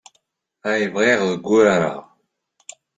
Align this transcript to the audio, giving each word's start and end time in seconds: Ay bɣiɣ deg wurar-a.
Ay 0.69 0.83
bɣiɣ 0.93 1.19
deg 1.31 1.43
wurar-a. 1.47 1.93